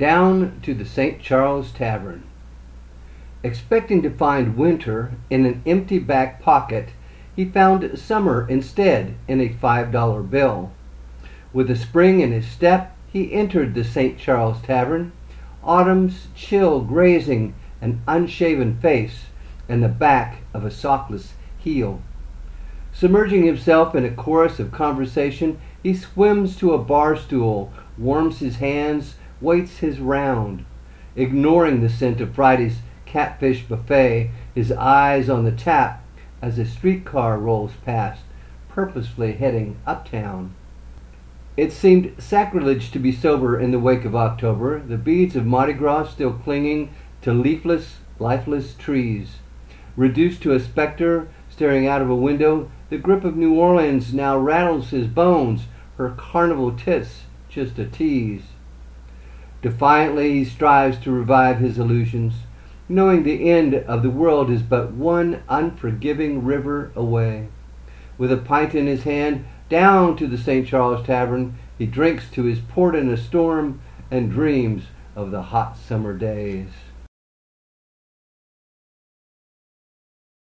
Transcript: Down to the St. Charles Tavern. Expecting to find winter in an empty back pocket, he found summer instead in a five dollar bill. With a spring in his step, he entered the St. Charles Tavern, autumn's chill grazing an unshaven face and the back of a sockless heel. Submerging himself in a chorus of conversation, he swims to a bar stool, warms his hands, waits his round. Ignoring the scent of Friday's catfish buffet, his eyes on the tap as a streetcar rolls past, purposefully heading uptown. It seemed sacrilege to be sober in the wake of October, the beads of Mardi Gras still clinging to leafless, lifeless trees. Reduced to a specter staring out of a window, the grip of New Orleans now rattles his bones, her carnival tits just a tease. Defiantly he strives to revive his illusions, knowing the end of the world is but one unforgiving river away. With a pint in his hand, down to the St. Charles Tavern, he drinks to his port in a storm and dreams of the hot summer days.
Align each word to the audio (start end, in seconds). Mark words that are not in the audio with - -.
Down 0.00 0.60
to 0.62 0.72
the 0.72 0.86
St. 0.86 1.20
Charles 1.20 1.72
Tavern. 1.72 2.22
Expecting 3.42 4.00
to 4.00 4.08
find 4.08 4.56
winter 4.56 5.12
in 5.28 5.44
an 5.44 5.60
empty 5.66 5.98
back 5.98 6.40
pocket, 6.40 6.88
he 7.36 7.44
found 7.44 7.98
summer 7.98 8.46
instead 8.48 9.12
in 9.28 9.42
a 9.42 9.50
five 9.50 9.92
dollar 9.92 10.22
bill. 10.22 10.70
With 11.52 11.70
a 11.70 11.76
spring 11.76 12.20
in 12.20 12.32
his 12.32 12.46
step, 12.46 12.96
he 13.12 13.34
entered 13.34 13.74
the 13.74 13.84
St. 13.84 14.16
Charles 14.16 14.62
Tavern, 14.62 15.12
autumn's 15.62 16.28
chill 16.34 16.80
grazing 16.80 17.52
an 17.82 18.00
unshaven 18.08 18.78
face 18.80 19.26
and 19.68 19.82
the 19.82 19.88
back 19.88 20.38
of 20.54 20.64
a 20.64 20.70
sockless 20.70 21.34
heel. 21.58 22.00
Submerging 22.94 23.44
himself 23.44 23.94
in 23.94 24.06
a 24.06 24.10
chorus 24.10 24.58
of 24.58 24.72
conversation, 24.72 25.58
he 25.82 25.92
swims 25.92 26.56
to 26.56 26.72
a 26.72 26.78
bar 26.78 27.16
stool, 27.16 27.70
warms 27.98 28.38
his 28.38 28.56
hands, 28.56 29.16
waits 29.40 29.78
his 29.78 30.00
round. 30.00 30.64
Ignoring 31.16 31.80
the 31.80 31.88
scent 31.88 32.20
of 32.20 32.34
Friday's 32.34 32.78
catfish 33.06 33.64
buffet, 33.64 34.30
his 34.54 34.70
eyes 34.72 35.28
on 35.28 35.44
the 35.44 35.52
tap 35.52 36.04
as 36.40 36.58
a 36.58 36.64
streetcar 36.64 37.38
rolls 37.38 37.72
past, 37.84 38.22
purposefully 38.68 39.32
heading 39.32 39.76
uptown. 39.86 40.54
It 41.56 41.72
seemed 41.72 42.14
sacrilege 42.18 42.90
to 42.92 42.98
be 42.98 43.12
sober 43.12 43.58
in 43.58 43.70
the 43.70 43.78
wake 43.78 44.04
of 44.04 44.14
October, 44.14 44.80
the 44.80 44.96
beads 44.96 45.36
of 45.36 45.44
Mardi 45.44 45.72
Gras 45.72 46.04
still 46.04 46.32
clinging 46.32 46.90
to 47.22 47.34
leafless, 47.34 47.98
lifeless 48.18 48.74
trees. 48.74 49.38
Reduced 49.96 50.42
to 50.42 50.52
a 50.52 50.60
specter 50.60 51.28
staring 51.48 51.86
out 51.86 52.00
of 52.00 52.08
a 52.08 52.14
window, 52.14 52.70
the 52.88 52.96
grip 52.96 53.24
of 53.24 53.36
New 53.36 53.54
Orleans 53.54 54.14
now 54.14 54.38
rattles 54.38 54.90
his 54.90 55.06
bones, 55.06 55.66
her 55.98 56.14
carnival 56.16 56.72
tits 56.72 57.24
just 57.48 57.78
a 57.78 57.84
tease. 57.84 58.44
Defiantly 59.62 60.32
he 60.32 60.44
strives 60.44 60.98
to 60.98 61.10
revive 61.10 61.58
his 61.58 61.78
illusions, 61.78 62.44
knowing 62.88 63.22
the 63.22 63.50
end 63.50 63.74
of 63.74 64.02
the 64.02 64.10
world 64.10 64.50
is 64.50 64.62
but 64.62 64.92
one 64.92 65.42
unforgiving 65.48 66.44
river 66.44 66.90
away. 66.96 67.48
With 68.16 68.32
a 68.32 68.36
pint 68.36 68.74
in 68.74 68.86
his 68.86 69.04
hand, 69.04 69.44
down 69.68 70.16
to 70.16 70.26
the 70.26 70.38
St. 70.38 70.66
Charles 70.66 71.06
Tavern, 71.06 71.54
he 71.78 71.86
drinks 71.86 72.30
to 72.30 72.44
his 72.44 72.58
port 72.58 72.94
in 72.94 73.08
a 73.08 73.16
storm 73.16 73.80
and 74.10 74.30
dreams 74.30 74.84
of 75.14 75.30
the 75.30 75.42
hot 75.42 75.76
summer 75.76 76.16
days. 76.16 76.68